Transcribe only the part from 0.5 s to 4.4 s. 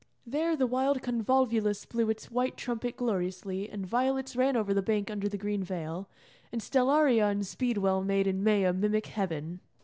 the wild convolvulus blew its white trumpet gloriously and violets